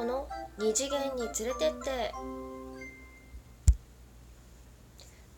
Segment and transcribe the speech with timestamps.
[0.00, 0.26] この
[0.58, 2.14] 二次元に連れてって。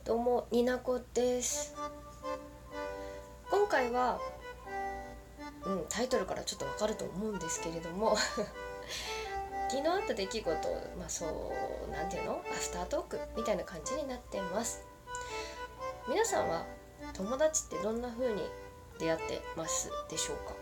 [0.04, 1.74] どうもになこです。
[3.50, 4.20] 今回は
[5.66, 8.14] うんタイトルからちょっとわかると思うんですけれども。
[9.68, 12.34] 昨日あった出来事まあそうなんていうの？
[12.48, 14.86] アフタートークみたいな感じになってます。
[16.06, 16.64] 皆さんは
[17.14, 18.48] 友達ってどんな風に
[19.00, 20.54] 出会ってますでしょうか、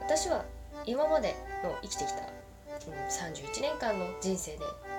[0.00, 0.44] うん、私は
[0.86, 2.43] 今までの生きてきた、
[2.86, 4.58] うん、31年間の人生で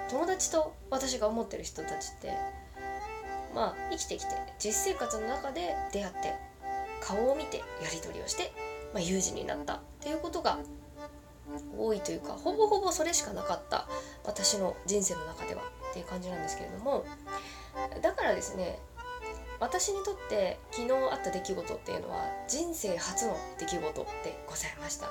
[0.10, 2.32] 友達と私が思ってる人たちって
[3.54, 4.28] まあ生きてきて
[4.60, 6.34] 実生活の中で出会って
[7.02, 8.52] 顔を見てやり取りをして、
[8.94, 10.58] まあ、友人になったっていうことが
[11.78, 13.88] 多いというかほぼほぼそれしかなかった。
[14.24, 15.62] 私の人生の中では。
[15.96, 17.06] っていう感じなんですけれども
[18.02, 18.80] だからですね
[19.62, 22.18] 私にとって昨日あった出来事っていうのは
[22.50, 25.08] 人生初の出来事でございました。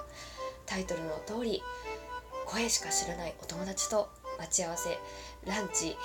[0.66, 1.62] タイトルの通り
[2.46, 4.98] 声しか知らないお友達と待ち合わせ
[5.46, 5.96] ランチ。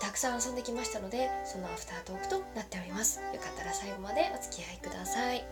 [0.00, 3.20] たくさん遊んできましたのでそのアフタートークとなっております。
[3.20, 5.44] よかったら最後までお付き合いください。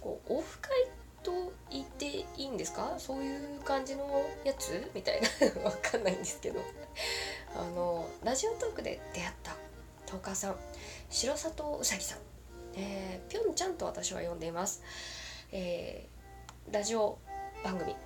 [0.00, 0.70] こうオフ会
[1.22, 2.94] と言っていいんですか？
[2.98, 4.08] そういう感じの
[4.44, 6.60] やつみたいなわかんないんですけど。
[7.52, 9.56] あのラジオトークで出会った
[10.06, 10.56] トーカーさん
[11.08, 12.18] 白里うさぎさん、
[12.76, 14.84] えー、ぴょんちゃんと私は呼んでいます、
[15.50, 16.19] えー、
[16.72, 17.18] ラジオ
[17.64, 17.96] 番組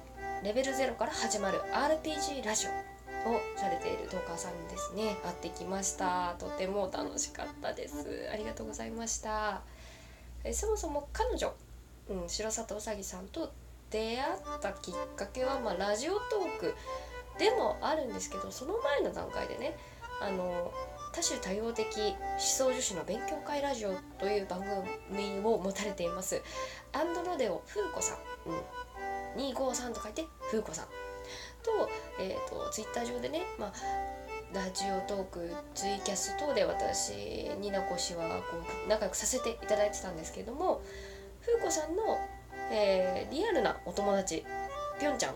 [0.42, 2.66] レベル0から始まる RPG ラジ
[3.26, 5.18] オをされているトーカーさんにですね。
[5.22, 6.34] 会ってきました。
[6.38, 8.28] とても楽しかったです。
[8.32, 9.60] ありがとうございました。
[10.44, 11.52] えそもそも彼女、
[12.08, 13.52] うん、白里うさぎさんと
[13.90, 16.74] 出会ったきっかけは、まあ、ラジオトーク
[17.38, 19.76] でもあるんですけどその前の段階でね
[20.22, 20.72] あの
[21.14, 24.60] 多種多様的思想女子の勉強会ラジオという番
[25.08, 26.42] 組を持たれています。
[26.92, 28.18] アンドロデオ風子さん、
[29.38, 30.86] うん、253と書いて風子さん。
[31.62, 31.88] と,、
[32.20, 33.72] えーと、ツイッター上でね、まあ、
[34.52, 37.12] ラジオトークツイキャス等で私
[37.60, 40.82] ニナコ氏はこう仲良くさせていただいてたんですけれども
[41.46, 42.18] 風子さんの、
[42.72, 44.44] えー、リアルなお友達
[45.00, 45.34] ぴょんちゃん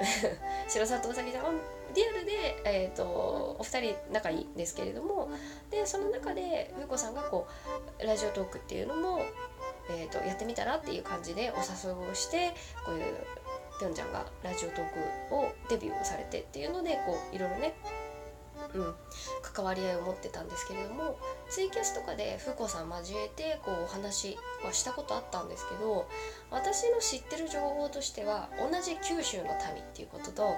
[0.68, 1.60] 白里うさぎさん
[1.94, 5.30] リアルで、えーと、お二人仲いいんですけれども
[5.70, 7.46] でその中で風子さんがこ
[7.98, 9.22] うラジオトークっていうのも、
[9.90, 12.52] えーと、やってみたらっていう感じでお誘いをして
[12.84, 13.04] こういう
[13.78, 14.84] ぴょんちゃんがラジオトー
[15.28, 17.74] クをデビューをされてっていうのでこういろいろね
[18.74, 18.94] うん、
[19.42, 21.18] 関わり合いを持ってたんですけれども
[21.48, 26.08] ツイキャスとかで風子さん交えてこうお話はしたことあったんですけど
[26.50, 30.54] 私の知ってる情報としては同じ九州の民っていうことと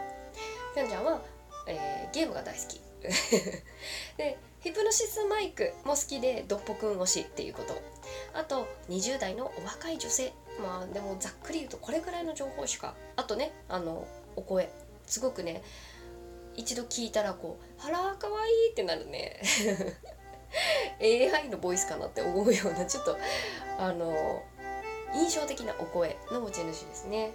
[0.75, 1.21] ぴょんちゃんは、
[1.67, 2.81] えー、ゲームが大好き。
[4.17, 7.81] でヒプノシスマイクも好きでドッポくん推しっていうこと。
[8.35, 10.33] あと20代のお若い女性。
[10.61, 12.95] まあでもざっくり言うとこれぐらいの情報しか。
[13.17, 14.69] あとねあのお声。
[15.07, 15.63] すごくね
[16.59, 19.41] 一度聞いたらこう「あらかわいい」ってなるね。
[21.01, 23.17] AI のボイスかなって思うようなちょっと
[23.79, 24.43] あの
[25.15, 27.33] 印象的なお声の持ち主ですね。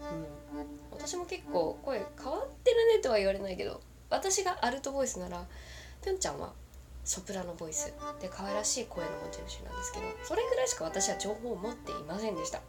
[0.00, 3.80] うん、私も結構声変わってるねとは言われないけど
[4.10, 5.44] 私がアルトボイスなら
[6.04, 6.52] ぴょんちゃんは
[7.04, 12.60] ソプラノボイスで可愛らしい声の持ち主なんですけどそれぐらいしか私は情報を持っていませんでした。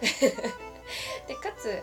[1.26, 1.82] でかつ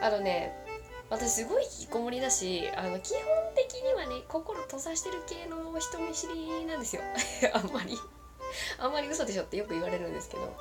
[0.00, 0.65] あのね
[1.08, 3.22] 私すごい引きこもりだしあの基本
[3.54, 7.02] 的にはね心閉ざしてる系の人見知りなんですよ。
[7.54, 7.96] あんまり。
[8.78, 10.52] あんまり嘘でしょってよく言われるんですけど。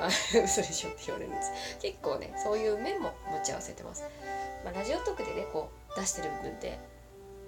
[0.00, 1.50] あ嘘でしょって言われるんです。
[1.80, 4.02] 結構ねそういう面も持ち合わせてます、
[4.64, 6.78] まあ、ラジオトークでねこう出してる部分って、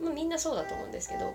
[0.00, 1.34] まあ、みんなそうだと思うんですけど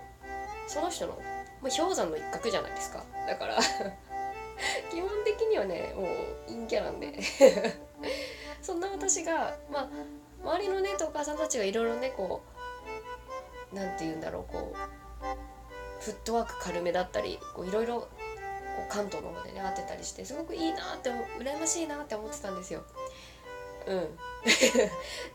[0.68, 1.18] その人の、
[1.60, 3.04] まあ、氷山の一角じゃないですか。
[3.26, 3.58] だから
[4.90, 6.06] 基本的にはねもう
[6.46, 7.18] 陰キャなんで。
[8.62, 9.88] そんな私がまあ
[10.42, 12.42] 周りのねお母さんたちがいろいろねこ
[13.72, 18.08] う何て言うんだろうこうフットワーク軽めだったりいろいろ
[18.88, 22.84] 関東の方でね会ってたりしてすごくいいなって羨ましいなって思ってたんですよ。
[23.86, 24.18] うん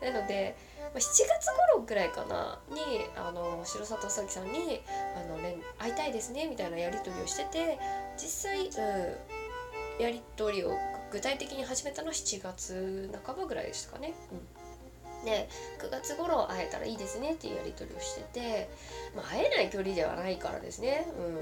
[0.00, 0.56] なので
[0.94, 4.82] 7月頃くらいかなにあの白里咲さんに
[5.16, 7.78] あの、ね「会いたいですね」みたいなやり取りをしてて
[8.16, 10.78] 実際、うん、やり取りを
[11.10, 14.14] 具体的に始めたのは7月半ばぐらいでしたかね。
[14.30, 14.63] うん
[15.24, 15.48] で
[15.80, 18.68] 9月頃会えたらいいですねっていうやり取りをしてて、
[19.16, 21.06] まあ、会えない距離ではないからですね。
[21.18, 21.40] うん。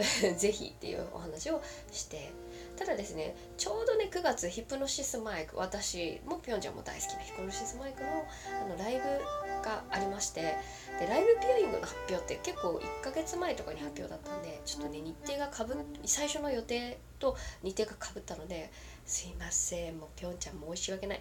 [0.38, 2.32] 是非っていうお話をして。
[2.80, 10.56] ただですねちょうどね9月ヒプノシスマイク私もぴょんちゃんも大好きなヒプノシスマイクのあのライブがありまして
[10.98, 18.70] でライブビューイングの発表って結構1ヶ月前とかに発表だったんでちょっとね日程がかぶ最初の予定と日程がかぶったので
[19.04, 21.20] すいませんもうぴょんちゃん申し訳ない。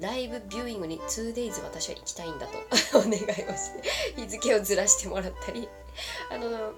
[0.00, 2.58] ライブビューイングに 2days 私は行きたいんだと
[2.98, 3.82] お願いをして
[4.16, 5.68] 日付をずらしてもらったり。
[6.30, 6.72] あのうん。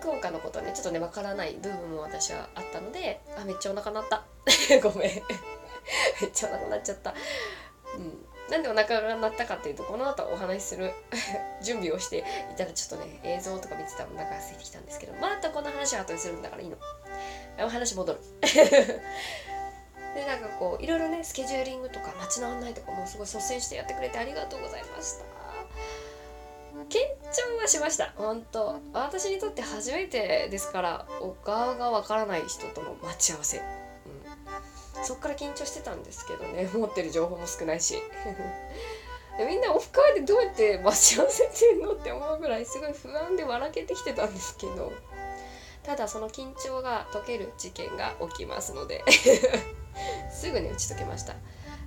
[0.00, 4.24] 福岡のことはねちょっとねわからない部分も私はあったのであめっちゃお腹鳴った。
[4.82, 5.22] ごめん。
[6.20, 7.14] めっちゃお腹鳴っちゃった。
[7.96, 8.26] うん。
[8.50, 10.92] なんでお腹が鳴ったかっていうとこの後お話しする
[11.62, 16.76] 準備をしていたらちょっとね映像とか見てたらお腹が空いてきたんですけどまたこの話は後にするんだからいいの。
[17.64, 18.20] お話戻る。
[20.14, 25.24] でなんかこういろいろねスケジューリングとか街の案内とかもすごい率先してやってくれてありがとうございました。
[26.88, 26.98] 緊
[27.32, 28.12] 張はしました。
[28.16, 28.80] 本当。
[28.92, 33.83] 私にとって初めてですからお顔がわからない人との待ち合わせ。
[35.04, 36.68] そっから緊張してたんですけどね。
[36.74, 38.02] 持ってる情報も少ないし。
[39.38, 44.92] みんなオフ会でどうやって待ち合わせてんのって思うぐらいすごい不安で笑けてきてたんですけど。
[45.82, 49.04] ただその緊張が解ける事件が起きますので。
[50.32, 51.34] すぐね打ち解けました。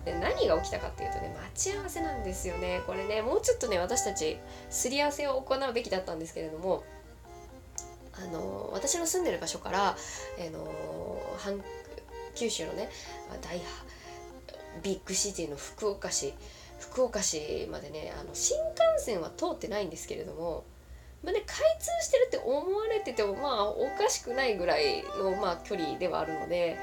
[0.05, 2.81] で何が起きたかっていうとね待ち合わせなんですよね。
[2.85, 4.39] これねもうちょっとね私たち
[4.69, 6.83] すり合わせを行うべきだったんですけれども
[8.13, 9.97] あの私の住んでる場所から、
[10.39, 10.67] えー、の
[12.37, 12.89] 九州のね
[13.41, 13.59] 大
[14.83, 16.33] ビッグシティの福岡市
[16.79, 20.63] 福岡市までねあの新幹線は通ってないんですけれども、
[21.23, 26.77] まあね、開通してるって思われててもまあおかしくないぐらいの、まあ、距離ではあるので。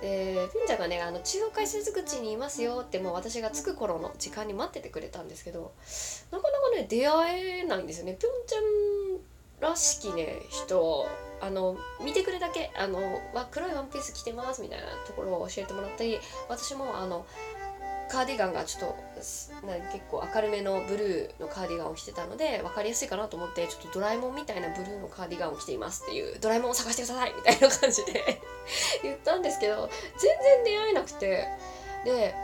[0.00, 5.72] でピンちゃんがねあの中央改札口にいますよってもう私が着く頃の時間に待っててくれたんですけど
[6.32, 8.62] なかなかね出会えないんですよねぴょんちゃん
[9.60, 11.06] らしきね人
[11.42, 16.18] あの見てくれだけあのわ黒いワンピース着てますみたいなところを教えてもらったり
[16.48, 17.26] 私もあの
[18.10, 18.90] カーディガンがちょっ
[19.60, 28.40] とな結構明るめのブルーのカーディガンを着てたので分かりやすいかなと思ってちょっとドラえもんみたいなブルーのカーディガンを着ていますっていうドラえもんを探してくださいみたいな感じで
[29.02, 31.48] 言ったんですけど全然出会えなくて。
[32.04, 32.34] で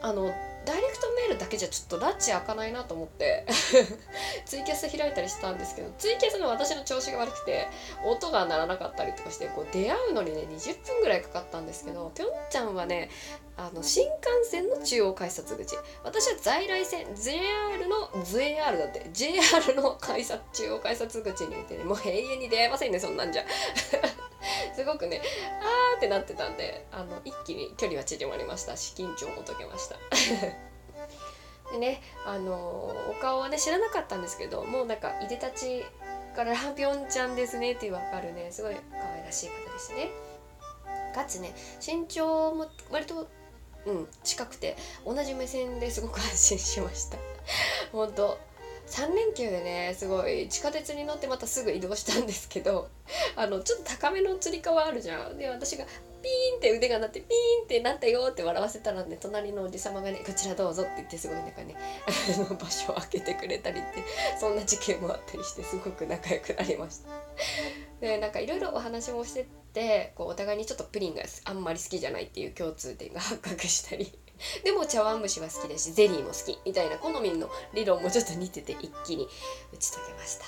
[0.00, 0.32] あの
[0.66, 3.46] ダイレクトメールだけじゃちょっとラッチ開かないなと思って
[4.44, 7.68] ツイキャス開いたりしたんですけどツイキャスの私の調子が悪くて
[8.04, 13.08] 音が鳴らなかったりとかしてこう出会うのにね20分ぐらいかかったんですけどぴょんちゃんはね
[13.58, 15.76] あの新幹線の中央改札口。
[16.04, 19.08] 私は在来線 JR の JR だって。
[19.12, 21.84] JR の改札中央改札口にいてね。
[21.84, 23.44] もう永遠に出会えませんねそんなんじゃ。
[24.76, 25.22] すごくね
[25.62, 28.76] あーってなってたんであの一気に距離は縮まりました。
[28.76, 29.96] し緊張も解けました。
[31.72, 35.84] でねあのお顔はね知らなかったんですけどもうなんかいでたち
[36.36, 40.10] から「ぴょんちゃんですね」って分かるねすごい可愛らしい方でしたね。
[41.14, 41.54] かつね
[41.84, 43.26] 身長も割と
[43.86, 47.18] うん近くて同じ目線ですごく安心しました
[47.92, 48.38] 本当
[48.88, 52.88] 3連休でねすごい地下鉄に乗ってまたすぐ移動したんですけど
[53.36, 61.74] あのちょっと高めのつり革あるじゃんで私がピーンって腕が鳴ってピーンってなったよって笑わせたらね隣のおじ様がね「こちらどうぞ」って言ってすごいなんかね
[62.06, 64.02] あの場所を開けてくれたりって
[64.38, 67.10] そんな事件もあったりしてすごく仲良くなりました。
[68.00, 74.10] でなんかいろいろお話もしててこうお互いにちょっとプリンがあんまり好きじゃないっていう共通点が発覚したり。
[74.64, 79.26] でも茶碗蒸しは好きだしゼリーも好きみたいな好みの理論もちょっと似てて一気に
[79.72, 80.44] 打ち解けました。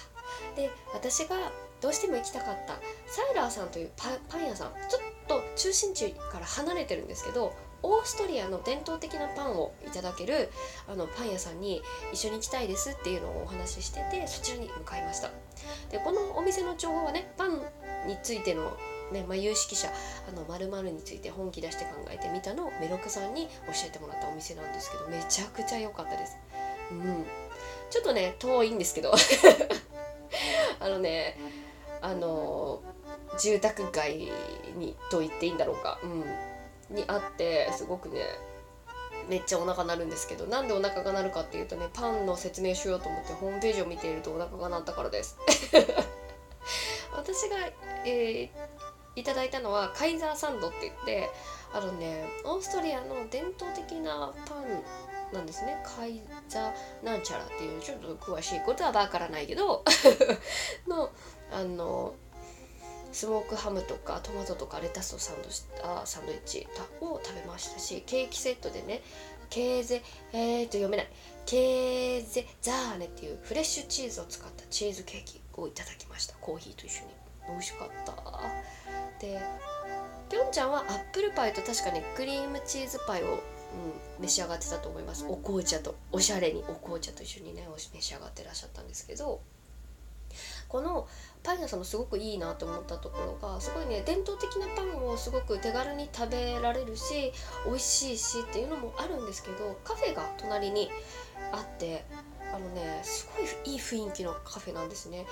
[0.56, 1.36] で私が
[1.80, 2.74] どうしても行きたかった
[3.06, 10.50] サイラーさんというパン屋さんちょっと中心地から離れてるんですけどオーストリアの伝統的なパンをいただける
[10.88, 11.80] あのパン屋さんに
[12.12, 15.30] 一緒に行きたいですっていうのをお話ししててそちらに向かいました。
[15.90, 17.62] でこのお店の情報はねパン
[18.06, 18.76] についての
[19.12, 19.88] ねまあ、有識者
[20.28, 26.36] あの〇〇について本気出して考えてみたのをメロクさんに教えてもらったお店なんですけどめちゃくちゃ良かったです。
[26.90, 27.24] うん、
[27.90, 29.12] ちょっとね遠いんですけど。
[30.80, 31.36] あのね
[32.00, 32.82] あの
[33.38, 34.30] 住宅街
[34.76, 38.22] にと言っていいんだろうか、うん、にあってすごくね
[39.28, 45.36] めっちゃお腹鳴るんですけどなんでお腹が鳴るかっていうとねパンの説明しようと思ってホームページを見ているとお腹が鳴ったからです。
[47.12, 47.56] 私が、
[48.04, 48.67] えー、
[49.18, 51.30] いただいたのはカイザーサンドって言って
[51.72, 55.82] あのねオーストリアの伝統的なパンなんですね。
[55.84, 59.84] カイザーなんちゃらっていうちょっと詳しいことはわからないけど
[60.88, 61.10] の
[61.52, 62.14] あの
[63.12, 66.66] スモークハムとかトマトとかレタスをサンドしたサンドイッチ
[67.00, 69.02] を食べましたしケーキセットでね
[69.50, 71.08] ケーゼえーと読めない。
[71.46, 76.34] ケーゼザーネっていうフレッシュチーズを使ったチーズケーキをいただきました。
[76.40, 77.08] コーヒーと一緒に。
[77.48, 78.12] 美味しかった。
[79.20, 79.40] で
[80.30, 83.38] ぴょんちゃんはアップルパイと確かにクリームチーズパイを、うん、
[84.20, 85.26] 召し上がってたと思います。
[85.28, 89.40] お紅茶とおしゃれにお紅茶と一緒にね召し上がってらっしゃったんですけど
[90.68, 91.08] この
[91.42, 97.32] パン屋さんのすごくいいなと思ったところがすごいね伝統的なパンをすごく手軽に食べられるし
[97.64, 100.90] 美味しいしっていうのもあるんですけどカフェが隣に
[101.52, 102.04] あって
[102.52, 105.26] あのねすごいいい雰囲気のカフェなんですね。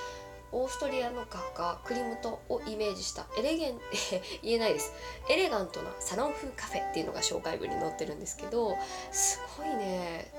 [0.57, 3.79] オーストリアの画家クリムトをイメージしたエレゲン
[4.43, 4.91] 言えないです。
[5.29, 8.75] エレガントなサロン風カフェっていうのが紹介文に載ってるんですけど
[9.13, 10.33] すごいね。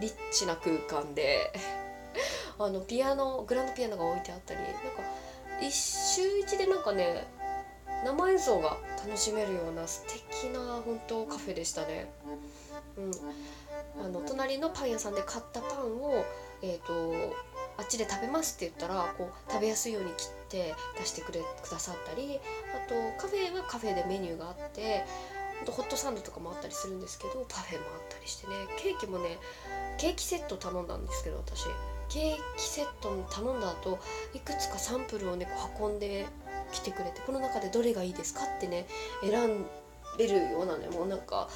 [0.00, 1.50] リッチな空間で。
[2.58, 4.80] あのピアノグランドピアノが置いてあったりなんか
[5.60, 7.26] 一周一でなんかね
[8.04, 12.12] 生演奏が楽しめるような素敵な本当カフェでしたね。
[12.96, 16.22] うん、あの隣のパン屋さんで買ったパンを、
[16.60, 17.34] えーと
[17.76, 22.38] あっちで食べますって言ったらこう食べやすいように切って出してくれくださったり
[22.74, 25.04] あとカフェはカフェでメニューがあって
[25.66, 28.54] ホットサンドとかもあったりするんですけどパフェもあったりしてね。
[28.78, 29.38] ケーキもね
[29.98, 31.64] ケーキセット頼んだんですけど私。
[32.08, 33.98] ケーキセットに頼んだ後
[34.34, 35.46] いくつかサンプルをね
[35.78, 36.26] こう運んで
[36.70, 38.40] きてくれてこの中でどれがいいですか？
[38.44, 38.86] ってね
[39.22, 39.64] 選ん
[40.18, 41.48] でるようなねもうなんか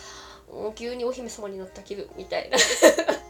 [0.50, 2.56] もう急にお姫様になった気分みたいな。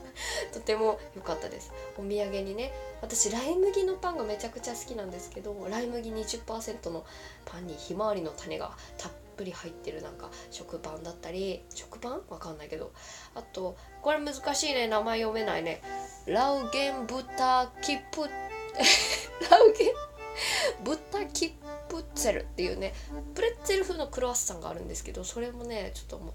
[0.53, 1.73] とても良かったです。
[1.97, 7.05] お土産にね私ライ麦のパンがめちゃくちゃ好きなんですけどライ麦20%の
[7.45, 12.23] パンにひまわりの種がたっぷり入ってるなんか食パンだったり食パン？
[12.29, 12.93] わかんないけど。
[13.35, 15.83] あとこれ難しいね名前読めないね。
[16.27, 18.23] ラウゲンブタキプ
[19.51, 20.85] ラウゲン？
[20.85, 21.57] ブタキ
[21.89, 22.95] プッツェルっていうね
[23.35, 26.35] プレッツェル風のクロワッサンがあるんですけどそれもねちょっともう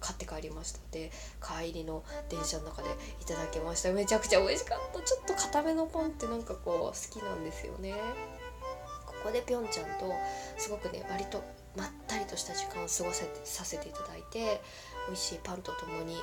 [0.00, 0.80] 買って帰りました。
[0.90, 2.88] で帰りの電車の中で
[3.20, 3.92] いただきました。
[3.92, 5.00] めちゃくちゃ美味しかった。
[5.00, 7.94] ちょっと固めのパンってなんかこう好きなんですよね。
[9.06, 10.12] ここでぴょんちゃんと
[10.56, 11.44] すごくね割と
[11.76, 14.62] まったりとした時間を過ごせてさせていただいて
[15.06, 16.16] 美味しいパンとともに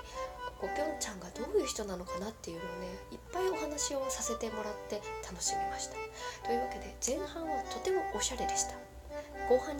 [0.59, 5.93] こうぴょんちゃんがどういう人なのかなっていうのをねいっぱいお話をさせてもらって楽しみました。
[6.47, 8.73] というわけで前半はとてもおしゃれでした。
[9.47, 9.75] 後半